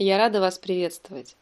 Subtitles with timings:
[0.00, 1.34] Я рада вас приветствовать.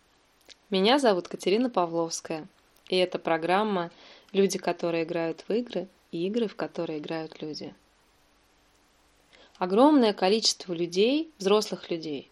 [0.70, 2.48] Меня зовут Катерина Павловская,
[2.88, 3.90] и это программа
[4.32, 7.74] «Люди, которые играют в игры» и «Игры, в которые играют люди».
[9.58, 12.30] Огромное количество людей, взрослых людей,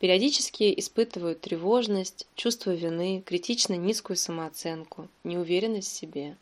[0.00, 6.36] периодически испытывают тревожность, чувство вины, критично низкую самооценку, неуверенность в себе.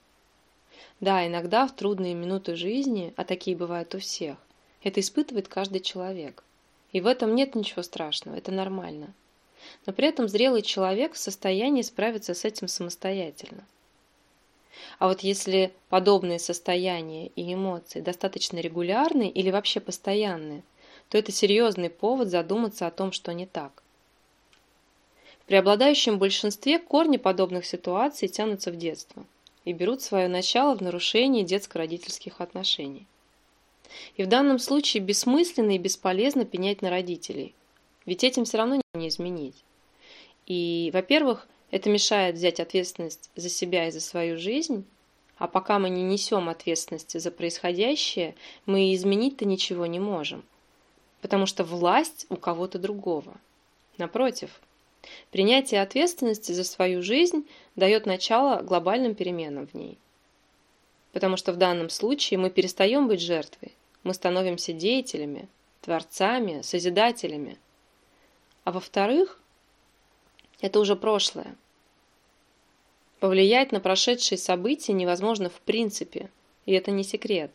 [0.99, 4.37] Да, иногда в трудные минуты жизни, а такие бывают у всех,
[4.83, 6.43] это испытывает каждый человек–
[6.93, 9.13] и в этом нет ничего страшного, это нормально.
[9.87, 13.65] Но при этом зрелый человек в состоянии справиться с этим самостоятельно.
[14.99, 20.63] А вот если подобные состояния и эмоции достаточно регулярны или вообще постоянны,
[21.09, 23.83] то это серьезный повод задуматься о том, что не так.
[25.41, 29.25] В преобладающем большинстве корни подобных ситуаций тянутся в детство
[29.65, 33.07] и берут свое начало в нарушении детско-родительских отношений.
[34.17, 37.55] И в данном случае бессмысленно и бесполезно пенять на родителей.
[38.07, 39.65] Ведь этим все равно не изменить.
[40.47, 44.85] И, во-первых, это мешает взять ответственность за себя и за свою жизнь,
[45.37, 48.35] а пока мы не несем ответственности за происходящее,
[48.67, 50.45] мы изменить-то ничего не можем,
[51.23, 53.35] потому что власть у кого-то другого.
[53.97, 54.61] Напротив,
[55.31, 57.47] принятие ответственности за свою жизнь
[57.77, 59.97] дает начало глобальным переменам в ней.
[61.13, 65.49] Потому что в данном случае мы перестаем быть жертвой, мы становимся деятелями,
[65.83, 67.59] творцами, созидателями.
[68.65, 69.41] А во-вторых,
[70.61, 71.57] это уже прошлое.
[73.19, 76.31] Повлиять на прошедшие события невозможно в принципе,
[76.65, 77.51] и это не секрет.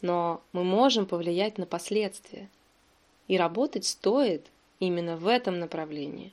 [0.00, 2.48] Но мы можем повлиять на последствия.
[3.28, 4.46] И работать стоит
[4.80, 6.32] именно в этом направлении.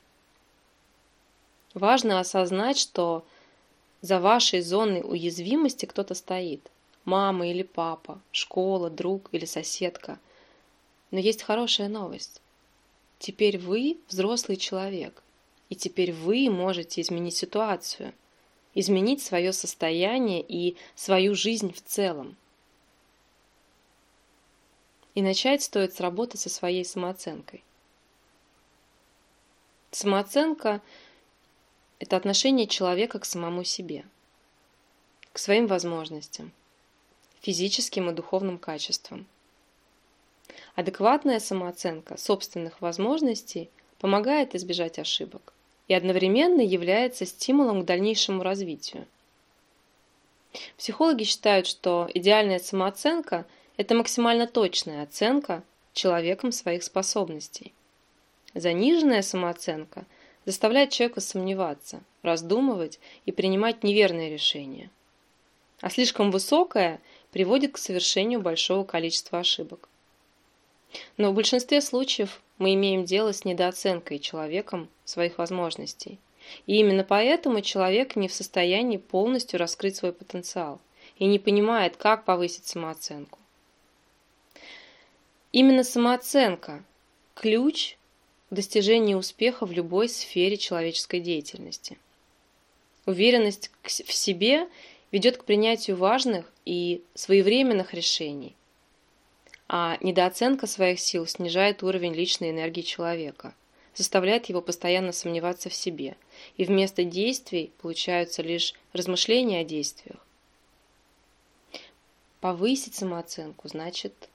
[1.74, 3.24] Важно осознать, что
[4.00, 6.70] за вашей зоной уязвимости кто-то стоит–
[7.04, 10.18] мама или папа, школа, друг или соседка.
[11.10, 12.40] Но есть хорошая новость.
[13.18, 15.22] Теперь вы взрослый человек,
[15.68, 18.14] и теперь вы можете изменить ситуацию,
[18.74, 22.36] изменить свое состояние и свою жизнь в целом.
[25.14, 27.62] И начать стоит с работы со своей самооценкой.
[29.90, 30.80] Самооценка–
[31.98, 34.04] это отношение человека к самому себе,
[35.32, 36.52] к своим возможностям,
[37.40, 39.26] физическим и духовным качествам.
[40.74, 45.52] Адекватная самооценка собственных возможностей помогает избежать ошибок
[45.88, 49.06] и одновременно является стимулом к дальнейшему развитию.
[50.76, 53.46] Психологи считают, что идеальная самооценка–
[53.76, 55.62] это максимально точная оценка
[55.92, 57.72] человеком своих способностей.
[58.54, 60.06] Заниженная самооценка
[60.44, 64.90] заставляет человека сомневаться, раздумывать и принимать неверные решения.
[65.80, 69.88] А слишком высокая приводит к совершению большого количества ошибок.
[71.16, 76.18] Но в большинстве случаев мы имеем дело с недооценкой человеком своих возможностей.
[76.66, 80.80] И именно поэтому человек не в состоянии полностью раскрыть свой потенциал
[81.18, 83.38] и не понимает, как повысить самооценку.
[85.52, 86.84] Именно самооценка–
[87.34, 87.96] ключ
[88.50, 91.98] к достижению успеха в любой сфере человеческой деятельности.
[93.06, 94.68] Уверенность в себе
[95.10, 98.54] ведет к принятию важных и своевременных решений,
[99.68, 103.54] а недооценка своих сил снижает уровень личной энергии человека,
[103.94, 106.16] заставляет его постоянно сомневаться в себе,
[106.56, 110.18] и вместо действий получаются лишь размышления о действиях.
[112.40, 114.28] Повысить самооценку значит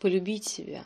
[0.00, 0.84] полюбить себя,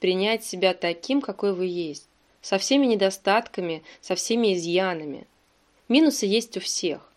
[0.00, 2.08] принять себя таким, какой вы есть,
[2.40, 5.26] со всеми недостатками, со всеми изъянами.
[5.88, 7.09] Минусы есть у всех.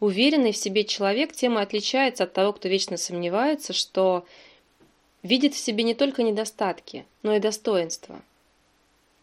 [0.00, 4.24] Уверенный в себе человек тем и отличается от того, кто вечно сомневается, что
[5.22, 8.22] видит в себе не только недостатки, но и достоинства.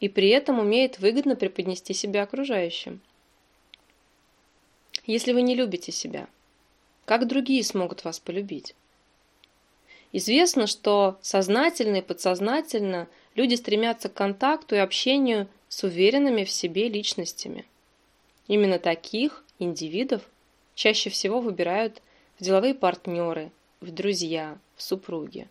[0.01, 2.99] И при этом умеет выгодно преподнести себя окружающим.
[5.05, 6.27] Если вы не любите себя,
[7.05, 8.75] как другие смогут вас полюбить?
[10.11, 16.89] Известно, что сознательно и подсознательно люди стремятся к контакту и общению с уверенными в себе
[16.89, 17.65] личностями.
[18.47, 20.21] Именно таких индивидов
[20.75, 22.01] чаще всего выбирают
[22.37, 23.51] в деловые партнеры,
[23.81, 25.47] в друзья, в супруги.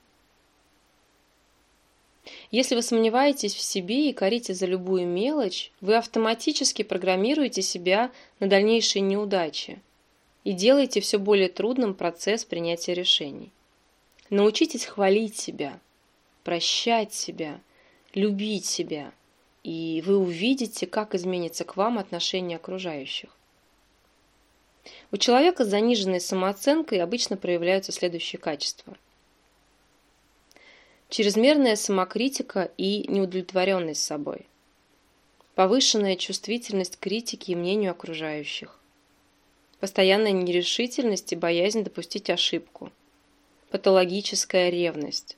[2.51, 8.11] Если вы сомневаетесь в себе и корите за любую мелочь, вы автоматически программируете себя
[8.41, 9.81] на дальнейшие неудачи
[10.45, 13.51] и делаете все более трудным процесс принятия решений.
[14.31, 15.79] Научитесь хвалить себя,
[16.45, 17.61] прощать себя,
[18.15, 19.13] любить себя,
[19.63, 23.31] и вы увидите, как изменится к вам отношение окружающих.
[25.15, 28.97] У человека с заниженной самооценкой обычно проявляются следующие качества.
[31.09, 34.49] чрезмерная самокритика и неудовлетворенность собой,
[35.55, 38.77] повышенная чувствительность к критике и мнению окружающих,
[39.79, 42.91] постоянная нерешительность и боязнь допустить ошибку,
[43.71, 45.37] патологическая ревность,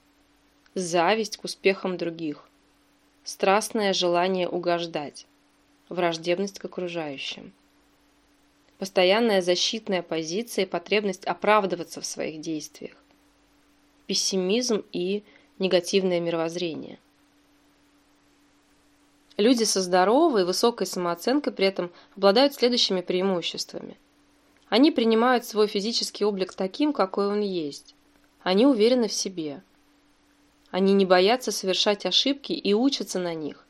[0.73, 2.49] зависть к успехам других,
[3.25, 5.27] страстное желание угождать,
[5.91, 7.53] враждебность к окружающим,
[8.79, 12.97] постоянная защитная позиция и потребность оправдываться в своих действиях,
[14.07, 15.25] пессимизм и
[15.59, 16.99] негативное мировоззрение.
[19.37, 23.99] Люди со здоровой и высокой самооценкой при этом обладают следующими преимуществами.
[24.69, 27.95] Они принимают свой физический облик таким, какой он есть.
[28.43, 29.63] Они уверены в себе.
[30.71, 33.67] Они не боятся совершать ошибки и учатся на них.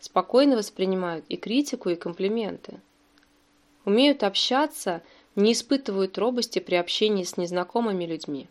[0.00, 2.80] Спокойно воспринимают и критику, и комплименты.
[3.86, 5.00] Умеют общаться,
[5.36, 8.48] не испытывают робости при общении с незнакомыми людьми.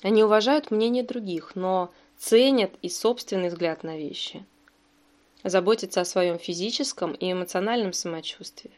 [0.00, 4.46] Они уважают мнение других, но ценят и собственный взгляд на вещи.
[5.42, 8.70] Заботятся о своем физическом и эмоциональном самочувствии.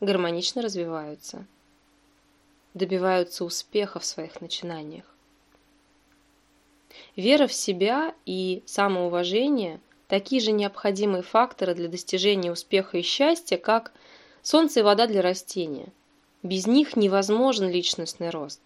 [0.00, 1.44] Гармонично развиваются.
[2.72, 5.04] Добиваются успеха в своих начинаниях.
[7.16, 9.78] Вера в себя и самоуважение–
[10.08, 13.92] такие же необходимые факторы для достижения успеха и счастья, как
[14.44, 15.88] солнце и вода для растения.
[16.42, 18.60] Без них невозможен личностный рост.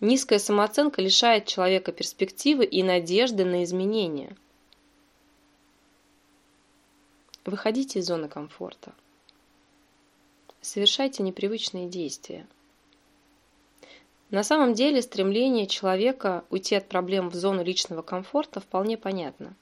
[0.00, 4.34] Низкая самооценка лишает человека перспективы и надежды на изменения.
[7.44, 8.94] Выходите из зоны комфорта.
[10.62, 12.46] Совершайте непривычные действия.
[14.30, 19.54] На самом деле стремление человека уйти от проблем в зону личного комфорта вполне понятно.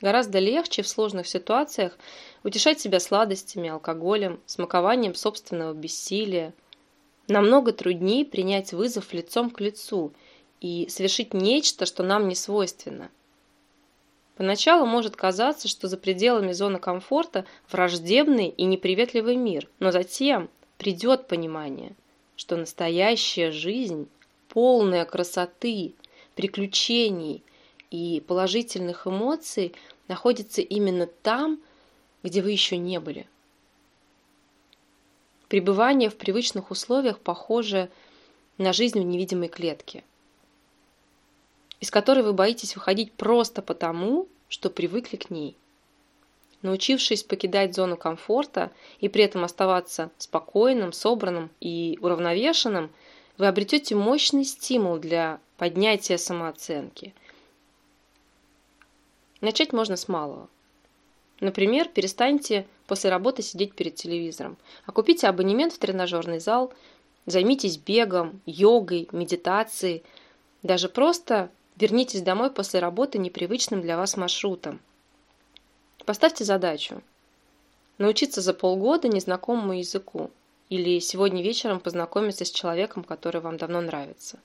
[0.00, 1.98] Гораздо легче в сложных ситуациях
[2.42, 6.54] утешать себя сладостями, алкоголем, смакованием собственного бессилия–
[7.30, 10.12] Намного труднее принять вызов лицом к лицу
[10.60, 13.08] и совершить нечто, что нам не свойственно.
[14.34, 21.28] Поначалу может казаться, что за пределами зоны комфорта враждебный и неприветливый мир, но затем придет
[21.28, 21.94] понимание,
[22.34, 24.08] что настоящая жизнь,
[24.48, 25.94] полная красоты,
[26.34, 27.44] приключений
[27.90, 29.74] и положительных эмоций,
[30.08, 31.60] находится именно там,
[32.22, 33.26] где вы еще не были.
[35.48, 37.90] Пребывание в привычных условиях похоже
[38.58, 40.04] на жизнь в невидимой клетке,
[41.80, 45.56] из которой вы боитесь выходить просто потому, что привыкли к ней.
[46.62, 48.70] Научившись покидать зону комфорта
[49.00, 52.90] и при этом оставаться спокойным, собранным и уравновешенным,
[53.38, 57.14] вы обретете мощный стимул для поднятия самооценки.
[59.40, 60.48] Начать можно с малого.
[61.40, 66.72] Например, перестаньте после работы сидеть перед телевизором, а купите абонемент в тренажерный зал,
[67.24, 70.02] займитесь бегом, йогой, медитацией,
[70.62, 74.80] даже просто вернитесь домой после работы непривычным для вас маршрутом.
[76.04, 77.02] Поставьте задачу–
[77.98, 80.30] научиться за полгода незнакомому языку
[80.68, 84.38] или сегодня вечером познакомиться с человеком, который вам давно нравится.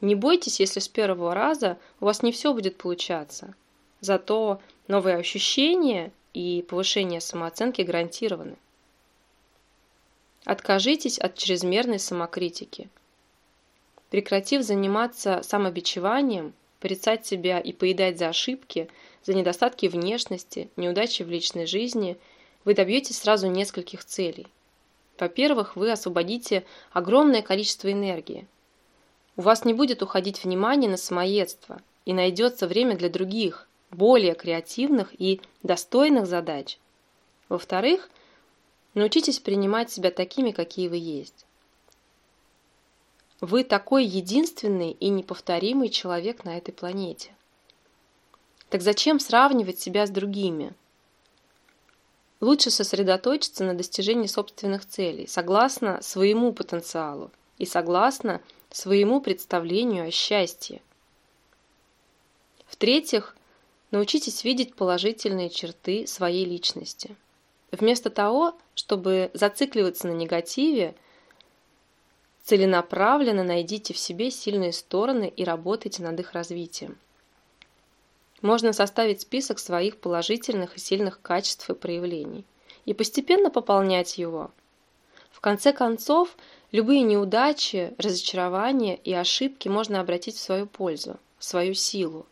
[0.00, 3.54] Не бойтесь, если с первого раза у вас не все будет получаться.
[4.00, 8.56] Зато новые ощущения и повышение самооценки гарантированы.
[10.44, 12.88] Откажитесь от чрезмерной самокритики.
[14.08, 18.88] Прекратив заниматься самобичеванием, порицать себя и поедать за ошибки,
[19.22, 22.16] за недостатки внешности, неудачи в личной жизни,
[22.64, 24.46] вы добьетесь сразу нескольких целей.
[25.18, 28.46] Во-первых, вы освободите огромное количество энергии.
[29.36, 35.08] У вас не будет уходить внимание на самоедство, и найдется время для других, более креативных
[35.20, 36.78] и достойных задач.
[37.48, 38.10] Во-вторых,
[38.94, 41.46] научитесь принимать себя такими, какие вы есть.
[43.40, 47.34] Вы такой единственный и неповторимый человек на этой планете.
[48.68, 50.74] Так зачем сравнивать себя с другими?
[52.40, 60.80] Лучше сосредоточиться на достижении собственных целей, согласно своему потенциалу и согласно своему представлению о счастье.
[62.66, 63.36] В-третьих,
[63.90, 67.16] Научитесь видеть положительные черты своей личности.
[67.72, 70.94] Вместо того, чтобы зацикливаться на негативе,
[72.44, 76.98] целенаправленно найдите в себе сильные стороны и работайте над их развитием.
[78.42, 82.44] Можно составить список своих положительных и сильных качеств и проявлений
[82.86, 84.50] и постепенно пополнять его.
[85.30, 86.36] В конце концов,
[86.72, 92.26] любые неудачи, разочарования и ошибки можно обратить в свою пользу, в свою силу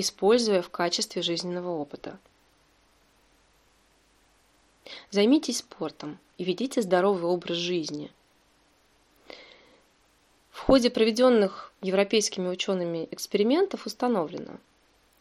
[0.00, 2.18] используя в качестве жизненного опыта.
[5.10, 8.12] Займитесь спортом и ведите здоровый образ жизни.
[10.50, 14.58] В ходе проведенных европейскими учеными экспериментов установлено,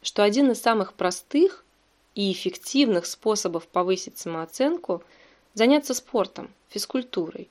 [0.02, 1.66] что один из самых простых
[2.14, 5.04] и эффективных способов повысить самооценку–
[5.56, 7.50] заняться спортом, физкультурой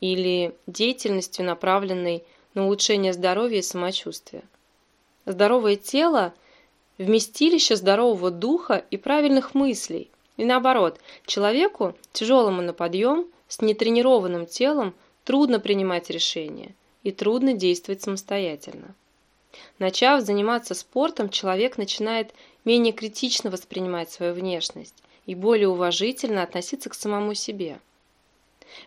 [0.00, 2.22] или деятельностью, направленной
[2.54, 4.44] на улучшение здоровья и самочувствия.
[5.26, 6.32] Здоровое тело–
[6.98, 10.10] вместилище здорового духа и правильных мыслей.
[10.36, 18.02] И наоборот, человеку, тяжелому на подъем, с нетренированным телом, трудно принимать решения и трудно действовать
[18.02, 18.94] самостоятельно.
[19.78, 24.94] Начав заниматься спортом, человек начинает менее критично воспринимать свою внешность
[25.26, 27.80] и более уважительно относиться к самому себе.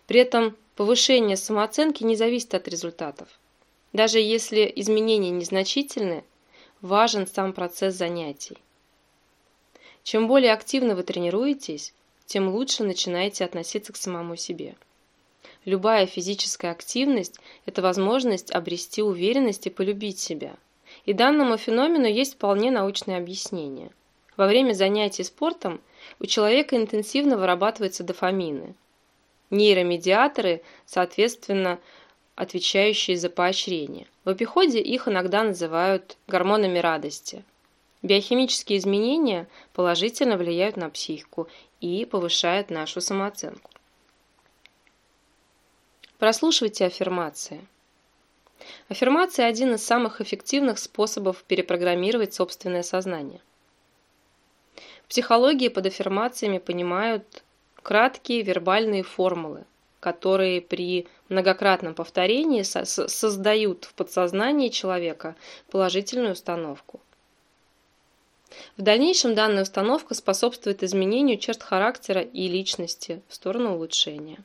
[0.07, 3.27] При этом повышение самооценки не зависит от результатов.
[3.93, 6.23] Даже если изменения незначительны,
[6.81, 8.57] важен сам процесс занятий.
[10.03, 11.93] Чем более активно вы тренируетесь,
[12.25, 14.75] тем лучше начинаете относиться к самому себе.
[15.63, 20.55] Любая физическая активность– это возможность обрести уверенность и полюбить себя.
[21.05, 23.91] И данному феномену есть вполне научное объяснение.
[24.37, 25.81] Во время занятий спортом
[26.19, 28.73] у человека интенсивно вырабатываются дофамины.
[29.51, 31.79] Нейромедиаторы, соответственно,
[32.41, 34.07] отвечающие за поощрение.
[34.25, 37.43] В обиходе их иногда называют гормонами радости.
[38.01, 41.47] Биохимические изменения положительно влияют на психику
[41.81, 43.69] и повышают нашу самооценку.
[46.17, 47.61] Прослушивайте аффирмации.
[48.89, 53.41] Аффирмация– один из самых эффективных способов перепрограммировать собственное сознание.
[55.03, 57.43] В психологии под аффирмациями понимают
[57.83, 59.65] краткие вербальные формулы,
[60.01, 65.35] которые при многократном повторении создают в подсознании человека
[65.69, 66.99] положительную установку.
[68.75, 74.39] В дальнейшем данная установка способствует изменению черт характера и личности в сторону улучшения.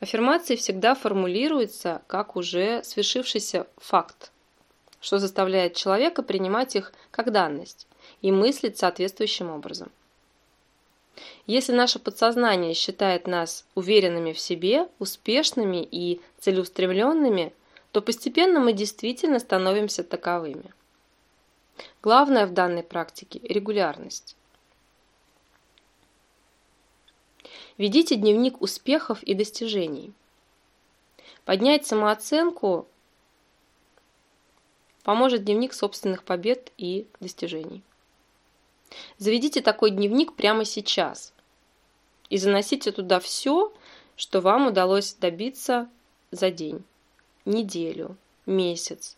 [0.00, 4.32] Аффирмации всегда формулируются как уже свершившийся факт,
[5.00, 7.86] что заставляет человека принимать их как данность
[8.22, 9.92] и мыслить соответствующим образом.
[11.46, 17.52] Если наше подсознание считает нас уверенными в себе, успешными и целеустремленными,
[17.90, 20.72] то постепенно мы действительно становимся таковыми.
[22.02, 24.36] Главное в данной практике– регулярность.
[27.78, 30.12] Ведите дневник успехов и достижений.
[31.44, 32.86] Поднять самооценку
[35.02, 37.82] поможет дневник собственных побед и достижений.
[39.18, 41.32] Заведите такой дневник прямо сейчас
[42.30, 43.72] и заносите туда все,
[44.16, 45.88] что вам удалось добиться
[46.30, 46.82] за день,
[47.44, 49.16] неделю, месяц.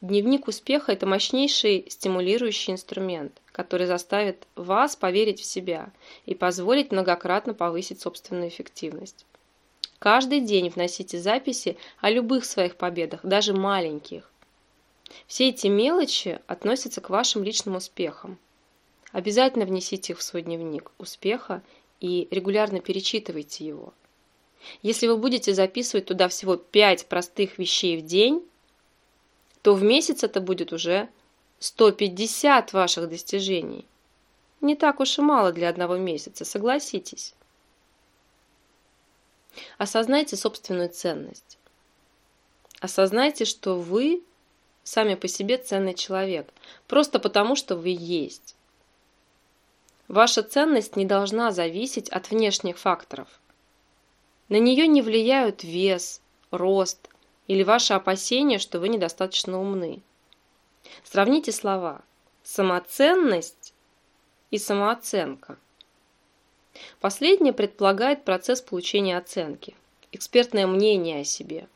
[0.00, 5.90] Дневник успеха– это мощнейший стимулирующий инструмент, который заставит вас поверить в себя
[6.24, 9.26] и позволит многократно повысить собственную эффективность.
[9.98, 14.30] Каждый день вносите записи о любых своих победах, даже маленьких.
[15.26, 18.38] Все эти мелочи относятся к вашим личным успехам.
[19.12, 21.62] Обязательно внесите их в свой дневник успеха
[22.00, 23.92] и регулярно перечитывайте его.
[24.82, 28.46] Если вы будете записывать туда всего 5 простых вещей в день,
[29.62, 31.08] то в месяц это будет уже
[31.58, 33.86] 150 ваших достижений.
[34.60, 37.34] Не так уж и мало для одного месяца, согласитесь.
[39.78, 41.58] Осознайте собственную ценность.
[42.80, 44.22] Осознайте, что вы
[44.90, 46.52] сами по себе ценный человек,
[46.88, 48.56] просто потому, что вы есть.
[50.08, 53.28] Ваша ценность не должна зависеть от внешних факторов.
[54.48, 56.20] На нее не влияют вес,
[56.50, 57.08] рост,
[57.46, 60.02] или ваше опасение, что вы недостаточно умны.
[61.04, 62.02] Сравните слова
[62.42, 63.72] «самоценность»
[64.50, 65.56] и «самооценка».
[66.98, 69.76] Последнее предполагает процесс получения оценки,
[70.10, 71.68] экспертное мнение о себе.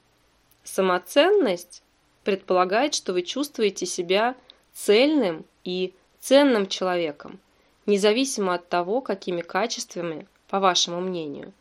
[0.65, 1.84] Самоценность
[2.25, 4.35] предполагает, что вы чувствуете себя
[4.73, 7.39] цельным и ценным человеком,
[7.87, 11.53] независимо от того, какими качествами, по вашему мнению,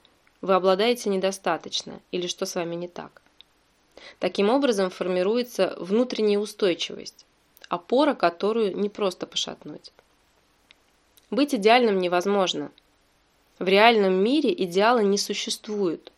[0.41, 3.21] вы обладаете недостаточно или что с вами не так.
[4.19, 7.25] Таким образом формируется внутренняя устойчивость,
[7.69, 9.91] опора, которую не просто пошатнуть.
[11.29, 12.71] Быть идеальным невозможно.
[13.59, 16.11] В реальном мире идеала не существует.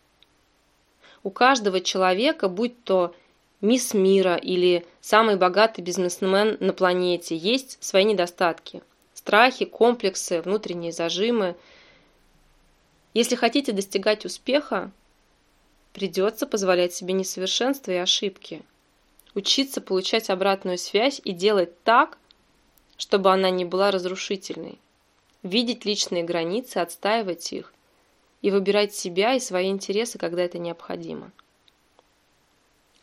[1.24, 3.16] У каждого человека, будь то
[3.66, 8.82] мисс мира или самый богатый бизнесмен на планете, есть свои недостатки,
[9.14, 11.56] страхи, комплексы, внутренние зажимы.
[13.14, 14.92] Если хотите достигать успеха,
[15.96, 18.64] Придется позволять себе несовершенства и ошибки.
[19.34, 22.18] Учиться получать обратную связь и делать так,
[22.98, 24.78] чтобы она не была разрушительной.
[25.42, 27.72] Видеть личные границы, отстаивать их
[28.42, 31.32] и выбирать себя и свои интересы, когда это необходимо.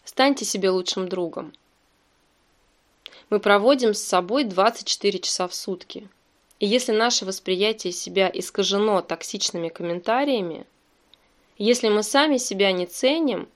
[0.04, 1.52] Станьте себе лучшим другом.
[3.30, 6.08] Мы проводим с собой 24 часа в сутки.
[6.58, 10.66] И если наше восприятие себя искажено токсичными комментариями,
[11.56, 13.48] если мы сами себя не ценим,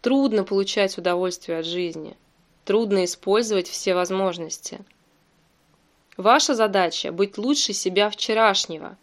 [0.00, 2.16] трудно получать удовольствие от жизни,
[2.64, 4.80] трудно использовать все возможности.
[6.16, 8.98] Ваша задача– быть лучше себя вчерашнего,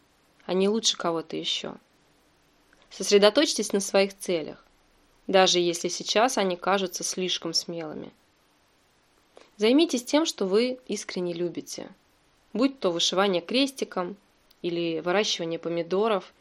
[0.45, 1.73] а не лучше кого-то еще.
[2.89, 4.63] Сосредоточьтесь на своих целях,
[5.29, 8.11] даже если сейчас они кажутся слишком смелыми.
[9.57, 11.87] Займитесь тем, что вы искренне любите,
[12.51, 14.17] будь то вышивание крестиком
[14.63, 16.33] или выращивание помидоров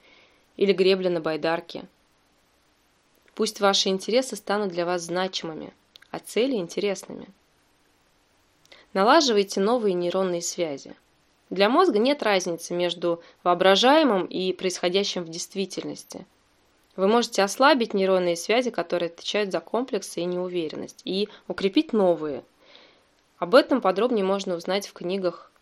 [0.57, 1.85] или гребля на байдарке.
[3.35, 5.75] Пусть ваши интересы станут для вас значимыми,
[6.11, 7.29] а цели интересными.
[8.95, 10.97] Налаживайте новые нейронные связи.
[11.51, 16.25] Для мозга нет разницы между воображаемым и происходящим в действительности.
[16.99, 22.43] Вы можете ослабить нейронные связи, которые отвечают за комплексы и неуверенность, и укрепить новые.
[23.39, 25.53] Об этом подробнее можно узнать в книгах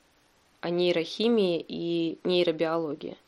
[0.63, 3.19] о нейрохимии и нейробиологии.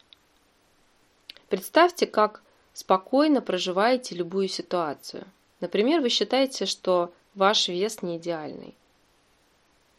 [1.50, 2.40] Представьте, как
[2.72, 5.26] спокойно проживаете любую ситуацию.
[5.60, 8.74] Например, вы считаете, что ваш вес не идеальный.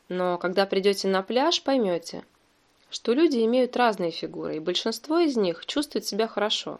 [0.07, 2.25] Но когда придете на пляж, поймете,
[2.89, 6.79] что люди имеют разные фигуры, и большинство из них чувствуют себя хорошо.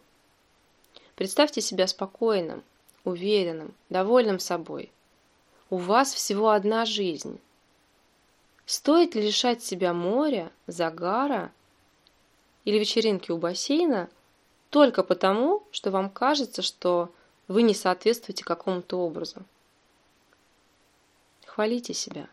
[1.20, 2.64] Представьте себя спокойным,
[3.04, 4.90] уверенным, довольным собой.
[5.70, 7.42] У вас всего одна жизнь.
[8.66, 11.52] Стоит ли лишать себя моря, загара
[12.64, 14.10] или вечеринки у бассейна
[14.70, 17.12] только потому, что вам кажется, что
[17.50, 19.44] вы не соответствуете какому-то образу.
[21.46, 22.30] Хвалите себя.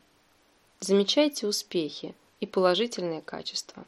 [0.79, 3.85] Замечайте успехи и положительные качества.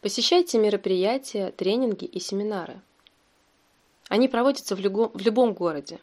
[0.00, 2.80] Посещайте мероприятия, тренинги и семинары.
[4.08, 5.98] Они проводятся в любом, в любом городе.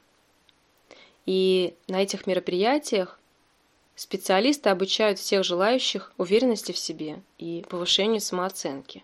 [1.26, 3.20] И на этих мероприятиях
[3.96, 9.04] специалисты обучают всех желающих уверенности в себе и повышению самооценки.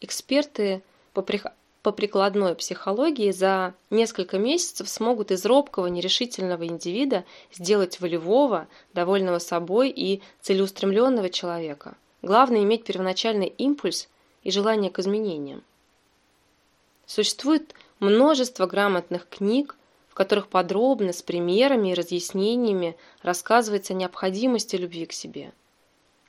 [0.00, 1.42] Эксперты по, при...
[1.82, 9.90] по прикладной психологии за несколько месяцев смогут из робкого, нерешительного индивида сделать волевого, довольного собой
[9.90, 11.96] и целеустремленного человека.
[12.22, 14.08] Главное– иметь первоначальный импульс
[14.42, 15.62] и желание к изменениям.
[17.06, 19.76] Существует множество грамотных книг,
[20.08, 25.52] в которых подробно, с примерами и разъяснениями рассказывается о необходимости любви к себе,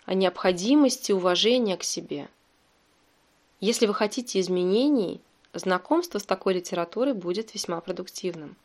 [0.06, 2.30] о необходимости уважения к себе–
[3.62, 5.22] если вы хотите изменений,
[5.54, 8.58] знакомство с такой литературой будет весьма продуктивным.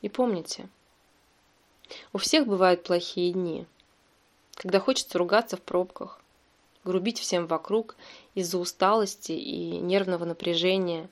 [0.00, 0.66] И помните,
[2.14, 3.66] у всех бывают плохие дни,
[4.54, 6.20] когда хочется ругаться в пробках,
[6.84, 7.96] грубить всем вокруг
[8.34, 11.08] из-за усталости и нервного напряжения.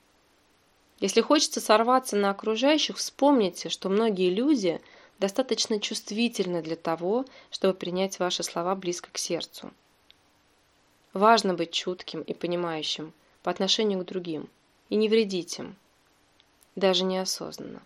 [0.99, 4.81] Если хочется сорваться на окружающих, вспомните, что многие люди
[5.19, 9.71] достаточно чувствительны для того, чтобы принять ваши слова близко к сердцу.
[11.13, 14.49] Важно быть чутким и понимающим по отношению к другим
[14.89, 15.75] и не вредить им,
[16.75, 17.81] даже неосознанно.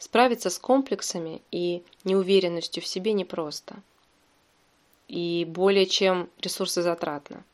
[0.00, 3.76] Справиться с комплексами и неуверенностью в себе непросто.
[5.06, 7.44] И более чем ресурсозатратно.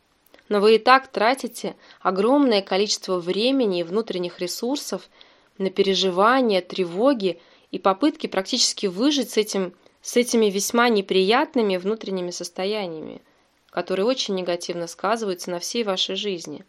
[0.49, 5.11] Но вы и так тратите огромное количество времени и внутренних ресурсов
[5.59, 7.39] на переживания, тревоги
[7.71, 13.21] и попытки практически выжить с, этим, с этими весьма неприятными внутренними состояниями–
[13.77, 16.65] которые очень негативно сказываются на всей вашей жизни.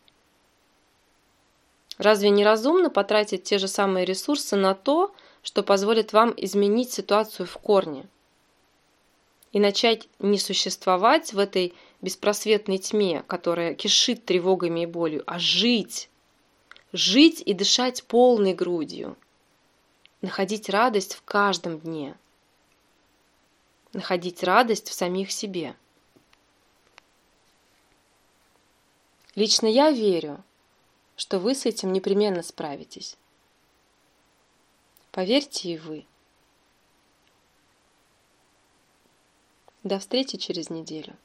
[1.98, 5.16] Разве не разумно потратить те же самые ресурсы на то,
[5.47, 8.05] что позволит вам изменить ситуацию в корне?
[9.53, 16.10] И начать не существовать в этой беспросветной тьме, которая кишит тревогами и болью, а жить.
[16.91, 19.15] Жить и дышать полной грудью.
[20.19, 22.17] Находить радость в каждом дне.
[23.93, 25.77] Находить радость в самих себе.
[29.36, 30.43] Лично я верю,
[31.15, 33.15] что вы с этим непременно справитесь.
[35.17, 36.06] Поверьте и вы.
[39.82, 41.17] До встречи через неделю.